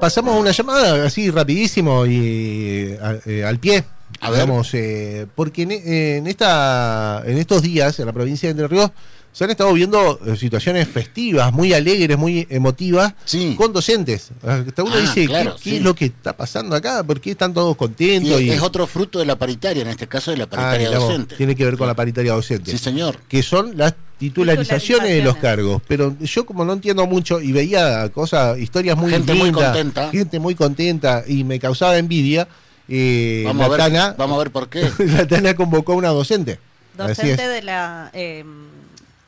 [0.00, 2.96] pasamos una llamada así rapidísimo y
[3.26, 3.84] eh, al pie.
[4.20, 4.30] A
[4.72, 8.90] eh, porque en, en esta, en estos días en la provincia de Entre Ríos
[9.32, 13.56] se han estado viendo eh, situaciones festivas, muy alegres, muy emotivas, Sí.
[13.58, 14.30] con docentes.
[14.46, 17.02] Hasta uno Ah, dice, claro, ¿qué, es lo que está pasando acá?
[17.02, 18.40] ¿Por qué están todos contentos?
[18.40, 21.08] Y, es otro fruto de la paritaria, en este caso de la Ah, paritaria vos,
[21.08, 21.34] docente.
[21.34, 22.70] Tiene que ver con la paritaria docente.
[22.70, 23.18] Sí, señor.
[23.28, 25.82] que son las titularizaciones de los cargos.
[25.88, 30.10] Pero yo como no entiendo mucho y veía cosas, historias muy Gente muy contenta.
[30.10, 32.48] gente muy contenta y me causaba envidia,
[32.88, 34.90] eh, Vamos la, a, ver, Tana, vamos a ver por qué.
[34.98, 36.58] la Tana convocó a una docente.
[36.96, 38.44] Docente de la eh,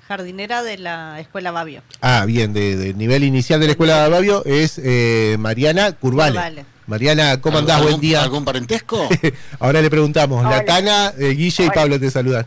[0.07, 1.83] jardinera de la escuela Babio.
[2.01, 6.33] Ah, bien, de, de nivel inicial de la escuela de Babio es eh, Mariana Curvale.
[6.35, 6.65] Curvale.
[6.87, 7.79] Mariana, ¿cómo andás?
[7.79, 8.23] ¿Algún- Buen día.
[8.23, 9.09] ¿Algún parentesco?
[9.59, 10.45] Ahora le preguntamos.
[10.45, 10.65] La.
[10.65, 11.71] Tana, eh, Guille y.
[11.71, 12.47] Pablo te saludan.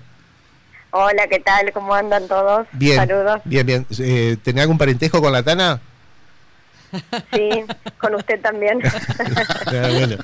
[0.91, 1.71] Hola, ¿qué tal?
[1.71, 2.67] ¿Cómo andan todos?
[2.73, 2.95] Bien.
[2.95, 3.41] Saludos.
[3.45, 3.85] Bien, bien.
[3.99, 5.79] Eh, ¿Tenés algún parentesco con la Tana?
[7.31, 7.49] Sí,
[7.99, 8.79] con usted también.
[9.67, 10.15] Ah, bueno.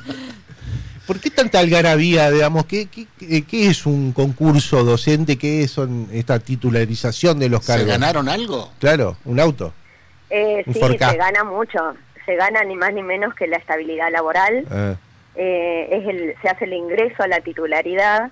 [1.06, 2.66] ¿Por qué tanta algarabía, digamos?
[2.66, 5.38] ¿Qué, qué, qué- qué es un concurso docente?
[5.38, 7.88] ¿Qué son esta titularización de los ¿Se cargos?
[7.88, 8.72] ganaron algo?
[8.80, 9.72] Claro, un auto.
[10.32, 11.12] Eh, Un sí, 4K.
[11.12, 11.78] se gana mucho.
[12.26, 14.66] Se gana ni más ni menos que la estabilidad laboral.
[14.72, 14.96] Ah,
[15.36, 18.32] Eh, es el, se hace el ingreso a la titularidad.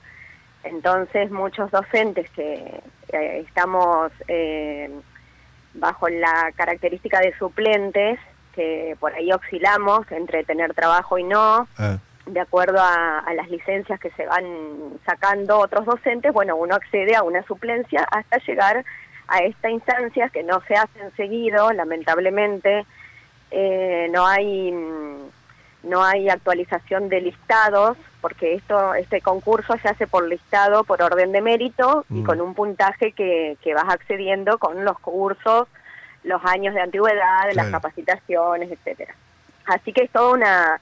[0.63, 4.89] Entonces, muchos docentes que eh, estamos eh,
[5.73, 8.19] bajo la característica de suplentes,
[8.53, 11.97] que por ahí oscilamos entre tener trabajo y no, ah.
[12.25, 14.45] de acuerdo a, a las licencias que se van
[15.05, 18.85] sacando otros docentes, bueno, uno accede a una suplencia hasta llegar
[19.27, 22.85] a esta instancia que no se hacen seguido, lamentablemente,
[23.55, 25.12] eh, no hay mm,
[25.83, 31.31] no hay actualización de listados, porque esto este concurso se hace por listado, por orden
[31.33, 32.23] de mérito y Mm.
[32.25, 35.67] con un puntaje que, que vas accediendo con los cursos,
[36.23, 39.13] los años de antigüedad, las capacitaciones, etcétera.
[39.65, 40.79] Así que es todo una,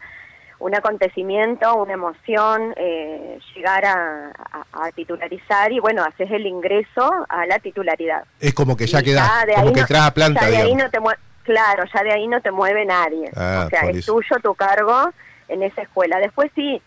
[0.59, 7.11] un acontecimiento, una emoción, eh, llegar a, a- a titularizar y bueno, haces el ingreso
[7.27, 8.23] a la titularidad.
[8.39, 10.75] Es como que ya Y queda, de como que entras a planta, ya de ahí
[10.75, 10.99] no te
[11.43, 13.31] Claro, ya de ahí no te mueve nadie.
[13.35, 14.13] Ah, o sea, es eso.
[14.13, 15.11] tuyo tu cargo
[15.47, 16.19] en esa escuela.
[16.19, 16.81] Después sí,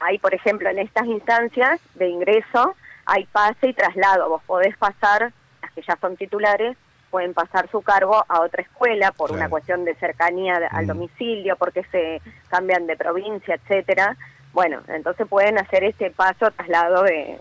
[0.00, 2.74] hay por ejemplo en estas instancias de ingreso,
[3.06, 4.28] hay pase y traslado.
[4.28, 5.32] Vos podés pasar,
[5.62, 6.76] las que ya son titulares,
[7.10, 9.40] pueden pasar su cargo a otra escuela por Claro.
[9.40, 10.88] una cuestión de cercanía al Mm.
[10.88, 14.16] domicilio, porque se cambian de provincia, etcétera.
[14.52, 17.38] Bueno, entonces pueden hacer este paso traslado de,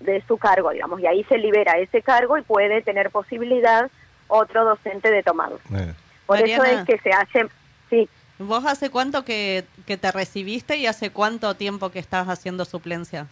[0.00, 3.90] de su cargo, digamos, y ahí se libera ese cargo y puede tener posibilidad
[4.28, 5.58] otro docente de tomarlo.
[5.74, 5.92] Eh.
[6.26, 7.46] Por eso es que se hace,
[7.90, 8.08] sí,
[8.38, 13.26] ¿Vos hace cuánto que, que te recibiste y hace cuánto tiempo que estás haciendo suplencias?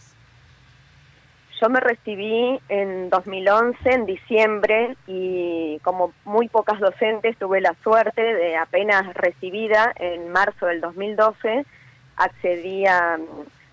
[1.61, 8.21] yo me recibí en 2011, en diciembre, y como muy pocas docentes tuve la suerte
[8.21, 11.65] de apenas recibida en marzo del 2012,
[12.17, 13.17] accedí a,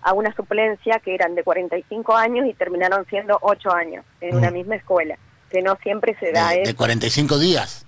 [0.03, 4.51] a una suplencia que eran de 45 años y terminaron siendo 8 años en una
[4.51, 4.53] Mm.
[4.53, 5.17] misma escuela,
[5.51, 6.75] que no siempre se da De, de eso.
[6.77, 7.85] 45 días.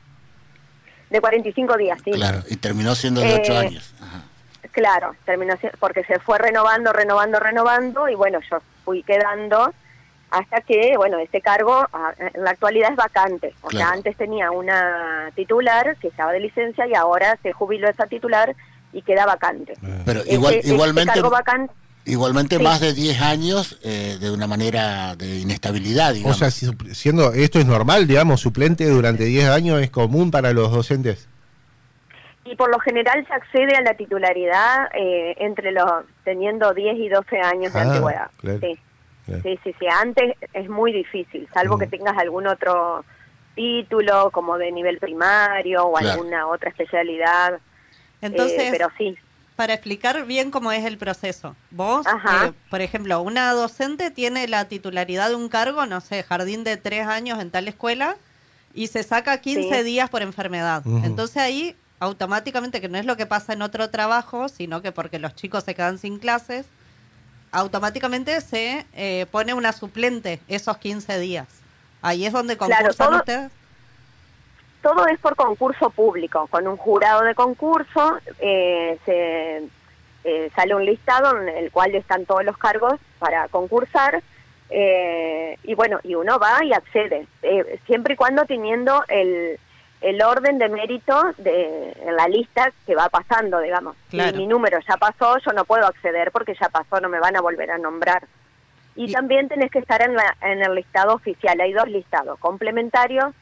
[1.10, 2.12] De 45 días, sí.
[2.12, 3.94] Claro, y terminó siendo de 8 Eh, años.
[4.02, 4.22] Ajá.
[4.72, 9.72] Claro, terminó porque se fue renovando, renovando, renovando y bueno, yo fui quedando
[10.32, 13.54] hasta que, bueno, ese cargo ah, en la actualidad es vacante.
[13.62, 18.08] O sea, antes tenía una titular que estaba de licencia y ahora se jubiló esa
[18.08, 18.56] titular
[18.94, 19.74] y queda vacante.
[20.06, 21.72] Pero Ese- igual, ese igualmente, cargo vacante,
[22.06, 22.64] igualmente Sí.
[22.64, 26.38] más de 10 años eh, de una manera de inestabilidad, O digamos.
[26.38, 30.72] sea, si siendo esto es normal, digamos, suplente durante 10 años es común para los
[30.72, 31.28] docentes.
[32.46, 35.86] y por lo general se accede a la titularidad eh, entre los
[36.26, 38.28] teniendo 10 y 12 años de Ah, antigüedad.
[38.38, 38.78] claro, Sí.
[39.26, 39.42] claro.
[39.44, 39.86] Sí, sí, sí.
[39.88, 41.80] Antes es muy difícil, salvo Mm.
[41.80, 43.06] que tengas algún otro
[43.56, 46.12] título como de nivel primario o Claro.
[46.22, 47.60] alguna otra especialidad.
[48.22, 49.18] Entonces, Eh, pero sí,
[49.56, 54.66] para explicar bien cómo es el proceso, vos, eh, por ejemplo, una docente tiene la
[54.68, 58.16] titularidad de un cargo, no sé, jardín de tres años en tal escuela,
[58.74, 59.84] y se saca 15 Sí.
[59.84, 60.82] días por enfermedad.
[61.04, 65.20] Entonces ahí, automáticamente, que no es lo que pasa en otro trabajo, sino que porque
[65.20, 66.66] los chicos se quedan sin clases,
[67.52, 71.48] automáticamente se eh, pone una suplente esos 15 días.
[72.02, 73.52] Ahí es donde Claro, concursan todo- ustedes.
[74.84, 79.64] Todo es por concurso público, con un jurado de concurso, eh, se
[80.26, 84.22] eh, sale un listado en el cual están todos los cargos para concursar,
[84.70, 89.58] eh, y bueno, y uno va y accede, eh, siempre y cuando teniendo el,
[90.02, 93.96] el orden de mérito de en la lista que va pasando, digamos.
[94.10, 94.32] Claro.
[94.32, 97.38] Si mi número ya pasó, yo no puedo acceder porque ya pasó, no me van
[97.38, 98.26] a volver a nombrar.
[98.96, 101.60] Y, Y- también tenés que estar en, la, en el listado oficial.
[101.62, 103.34] Hay dos listados, complementarios,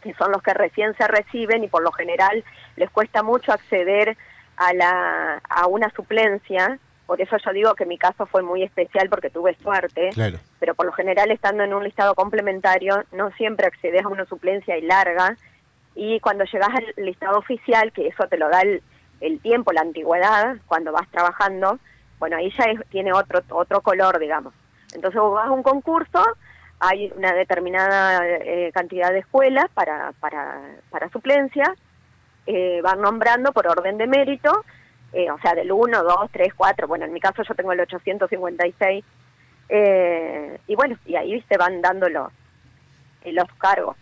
[0.00, 2.44] que son los que recién se reciben y por lo general
[2.76, 4.16] les cuesta mucho acceder
[4.56, 9.08] a, la, a una suplencia, por eso yo digo que mi caso fue muy especial
[9.08, 10.38] porque tuve suerte, Claro.
[10.58, 14.76] pero por lo general estando en un listado complementario no siempre accedes a una suplencia
[14.76, 15.36] y larga
[15.94, 18.82] y cuando llegas al listado oficial, que eso te lo da el,
[19.20, 21.78] el tiempo, la antigüedad, cuando vas trabajando,
[22.20, 24.54] bueno, ahí ya es- tiene otro, otro color, digamos.
[24.94, 26.22] Entonces vos vas a un concurso,
[26.80, 31.74] hay una determinada eh, cantidad de escuelas para, para, para suplencia,
[32.46, 34.64] eh, van nombrando por orden de mérito,
[35.12, 37.80] eh, o sea, del 1, 2, 3, 4, bueno, en mi caso yo tengo el
[37.80, 39.04] 856,
[39.68, 42.28] eh, y bueno, y ahí se van dando los,
[43.58, 43.96] cargos.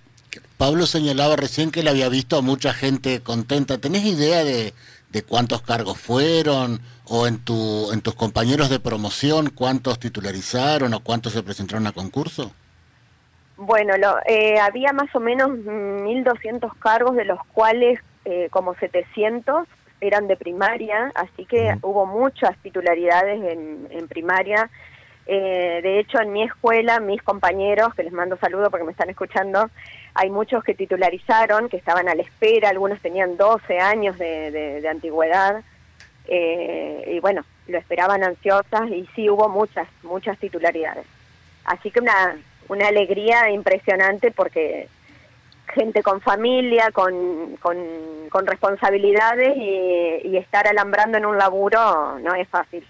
[0.57, 3.79] Pablo señalaba recién que le había visto a mucha gente contenta.
[3.79, 4.73] ¿Tenés idea de,
[5.11, 6.81] de cuántos cargos fueron?
[7.07, 11.93] ¿O en, tu, en tus compañeros de promoción cuántos titularizaron o cuántos se presentaron a
[11.93, 12.53] concurso?
[13.59, 19.67] Bueno, lo, eh, había más o menos 1.200 cargos, de los cuales eh, como 700
[20.01, 24.71] eran de primaria, así que hubo muchas titularidades en, en primaria.
[25.27, 29.11] Eh, de hecho, en mi escuela, mis compañeros, que les mando saludos porque me están
[29.11, 29.69] escuchando,
[30.15, 34.81] hay muchos que titularizaron, que estaban a la espera, algunos tenían 12 años de, de-
[34.81, 35.63] de antigüedad,
[36.29, 41.07] eh, y bueno, lo esperaban ansiosas y sí hubo muchas, muchas titularidades.
[41.65, 42.37] Así que una,
[42.69, 44.89] una alegría impresionante porque
[45.75, 47.77] gente con familia, con, con,
[48.31, 52.87] con responsabilidades y, y estar alambrando en un laburo no es fácil.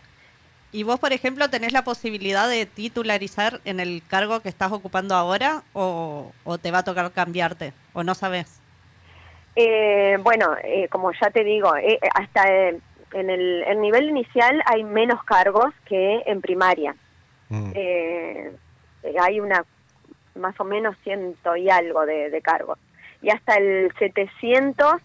[0.71, 5.15] ¿Y vos, por ejemplo, tenés la posibilidad de titularizar en el cargo que estás ocupando
[5.15, 8.61] ahora o, o te va a tocar cambiarte o no sabes?
[9.57, 12.79] Eh, bueno, eh, como ya te digo, eh, hasta eh,
[13.13, 16.95] en el, el nivel inicial hay menos cargos que en primaria.
[17.49, 17.73] Mm.
[19.03, 19.65] Eh, hay una
[20.35, 22.79] más o menos ciento y algo de, de cargos.
[23.23, 25.01] Y hasta el 700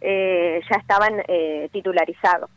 [0.00, 2.50] eh, ya estaban eh, titularizados.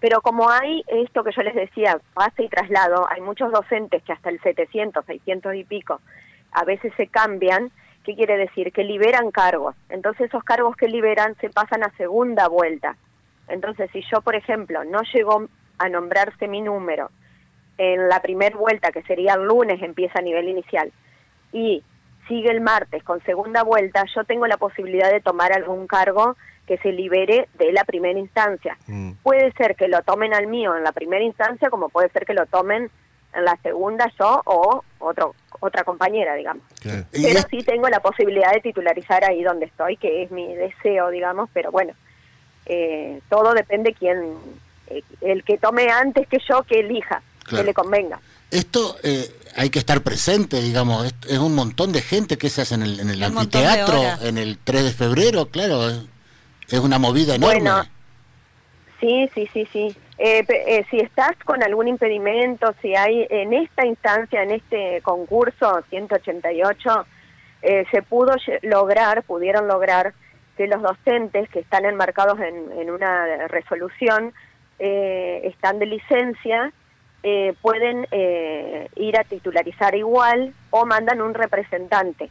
[0.00, 4.12] Pero como hay esto que yo les decía, pase y traslado, hay muchos docentes que
[4.12, 6.00] hasta el 700, 600 y pico,
[6.52, 7.70] a veces se cambian,
[8.04, 8.72] ¿qué quiere decir?
[8.72, 9.74] Que liberan cargos.
[9.88, 12.96] Entonces esos cargos que liberan se pasan a segunda vuelta.
[13.48, 15.46] Entonces si yo, por ejemplo, no llegó
[15.78, 17.10] a nombrarse mi número
[17.78, 20.92] en la primera vuelta, que sería el lunes, empieza a nivel inicial,
[21.52, 21.82] y
[22.28, 26.36] sigue el martes con segunda vuelta, yo tengo la posibilidad de tomar algún cargo
[26.66, 28.76] que se libere de la primera instancia.
[28.86, 29.12] Mm.
[29.22, 32.34] Puede ser que lo tomen al mío en la primera instancia, como puede ser que
[32.34, 32.90] lo tomen
[33.34, 36.64] en la segunda yo o otro, otra compañera, digamos.
[36.80, 37.04] Claro.
[37.12, 41.48] Pero sí tengo la posibilidad de titularizar ahí donde estoy, que es mi deseo, digamos,
[41.52, 41.92] pero bueno,
[42.66, 44.34] eh, todo depende quién,
[44.88, 47.62] eh, el que tome antes que yo, que elija, Claro.
[47.64, 48.20] que le convenga.
[48.50, 52.62] Esto eh, hay que estar presente, digamos, es, es un montón de gente que se
[52.62, 56.00] hace en el, en el anfiteatro, en el 3 de febrero, claro, es,
[56.68, 57.60] es una movida enorme.
[57.60, 57.84] Bueno,
[59.00, 59.94] Sí, sí, sí, sí.
[60.18, 65.02] Eh, pe- eh, si estás con algún impedimento, si hay en esta instancia, en este
[65.02, 67.06] concurso 188,
[67.62, 70.14] eh, se pudo lograr, pudieron lograr
[70.56, 74.32] que los docentes que están enmarcados en, en una resolución,
[74.78, 76.72] eh, están de licencia,
[77.28, 82.30] eh, pueden eh, ir a titularizar igual o mandan un representante.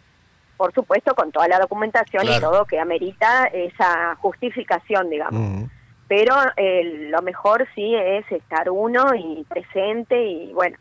[0.55, 5.69] Por supuesto, con toda la documentación y todo que amerita esa justificación, digamos
[6.07, 10.77] pero eh, lo mejor sí es estar uno y presente y bueno,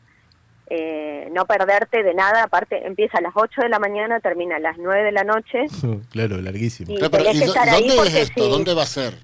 [0.66, 4.58] eh, no perderte de nada, aparte empieza a las 8 de la mañana, termina a
[4.58, 5.64] las 9 de la noche.
[6.10, 6.92] claro, larguísimo.
[6.92, 8.44] Y Claro, pero, tenés ¿y que dó- estar ahí ¿Dónde es esto?
[8.44, 8.50] sí.
[8.50, 9.14] ¿Dónde va a ser?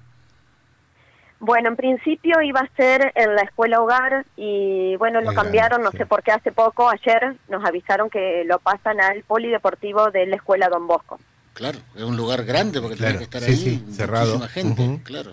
[1.43, 5.89] Bueno, en principio iba a ser en la escuela hogar y bueno, lo cambiaron, no
[5.91, 5.97] sí.
[5.97, 10.35] sé por qué hace poco, ayer nos avisaron que lo pasan al polideportivo de la
[10.35, 11.19] escuela Don Bosco.
[11.53, 14.37] Claro, es un lugar grande porque Claro, tiene que estar sí, ahí sí, cerrado.
[14.37, 15.31] muchísima gente, claro.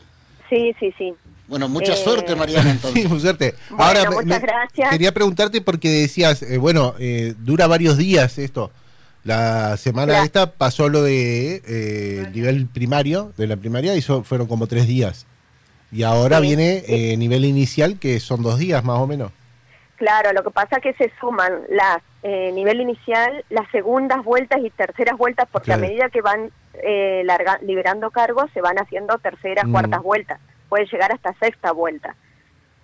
[0.48, 1.12] Sí, sí, sí.
[1.46, 3.02] Bueno, mucha Eh, suerte, Mariana, entonces.
[3.06, 3.54] Sí, suerte.
[3.68, 4.90] Bueno, Ahora, muchas me- gracias.
[4.90, 8.70] quería preguntarte porque decías, eh, bueno, eh, dura varios días esto.
[9.24, 14.24] La semana La- esta pasó lo de eh, nivel primario, de la primaria, y so-
[14.24, 15.26] fueron como tres días.
[15.90, 16.42] Y ahora Sí.
[16.42, 19.33] viene eh, nivel inicial, que son dos días más o menos.
[19.97, 24.59] Claro, lo que pasa es que se suman las eh, nivel inicial, las segundas vueltas
[24.64, 25.85] y terceras vueltas, porque Claro.
[25.85, 29.73] a medida que van eh, larga- liberando cargos, se van haciendo terceras, Mm.
[29.73, 30.40] cuartas vueltas.
[30.68, 32.14] Puede llegar hasta sexta vuelta.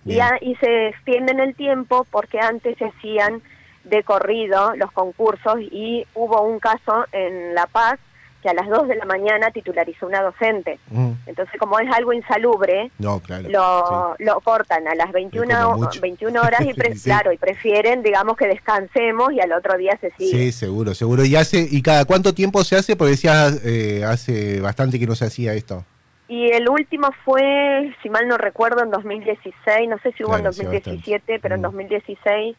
[0.05, 3.41] Y, a- y se extienden el tiempo porque antes se hacían
[3.85, 7.99] de corrido los concursos y hubo un caso en La Paz
[8.45, 10.77] que a las 2 de la mañana titularizó una docente.
[10.91, 11.13] Mm.
[11.25, 13.49] Entonces, como es algo insalubre, No, claro.
[13.49, 15.99] lo, lo cortan a las 21, como mucho.
[15.99, 17.05] 21 horas y pre- Sí.
[17.09, 20.27] claro y prefieren digamos que descansemos y al otro día se sí.
[20.29, 21.25] sigue Sí, seguro, seguro.
[21.25, 22.95] ¿Y hace y cada cuánto tiempo se hace?
[22.95, 25.83] Porque decías, eh, hace bastante que no se hacía esto.
[26.27, 30.47] Y el último fue, si mal no recuerdo, en 2016, no sé si hubo Claro,
[30.47, 31.63] en sí, 2017, pero en Mm.
[31.63, 32.57] 2016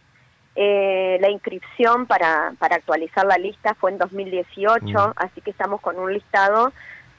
[0.57, 5.13] eh, la inscripción para, para actualizar la lista fue en 2018, Mm.
[5.17, 6.73] así que estamos con un listado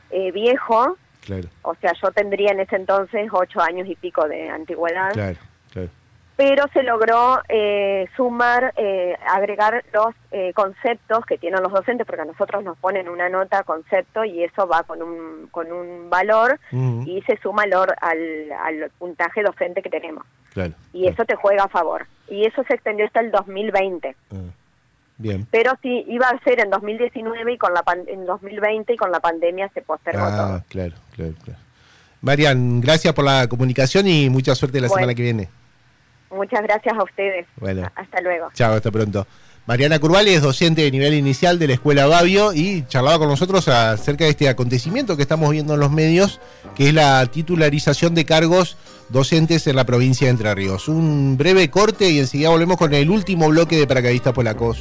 [0.09, 4.49] eh, viejo, Claro, o sea, yo tendría en ese entonces ocho años y pico de
[4.49, 5.37] antigüedad, claro,
[5.73, 5.89] claro.
[6.37, 12.21] pero se logró eh, sumar, eh, agregar los eh, conceptos que tienen los docentes, porque
[12.21, 16.59] a nosotros nos ponen una nota concepto y eso va con un, con un valor
[16.71, 20.23] Ujú, y se suma al, al, al puntaje docente que tenemos.
[20.57, 21.13] Claro, Y claro.
[21.13, 22.07] eso te juega a favor.
[22.29, 24.15] Y eso se extendió hasta el 2020.
[24.31, 24.35] Ah,
[25.17, 25.47] bien.
[25.51, 29.11] Pero sí, iba a ser en 2019 y con la pan- en 2020 y con
[29.11, 30.63] la pandemia se postergó Ah, todo.
[30.69, 31.59] claro, claro, claro.
[32.21, 34.99] Marian, gracias por la comunicación y mucha suerte la Bueno.
[35.01, 35.49] semana que viene.
[36.31, 37.45] Muchas gracias a ustedes.
[37.57, 37.89] Bueno.
[37.95, 38.49] Hasta luego.
[38.53, 39.25] Chao, hasta pronto.
[39.67, 43.67] Mariana Curvali es docente de nivel inicial de la Escuela Babio y charlaba con nosotros
[43.67, 46.39] acerca de este acontecimiento que estamos viendo en los medios,
[46.73, 48.77] que es la titularización de cargos
[49.09, 50.87] docentes en la provincia de Entre Ríos.
[50.87, 54.77] Un breve corte y enseguida volvemos con el último bloque de Paracaidistas Polacos.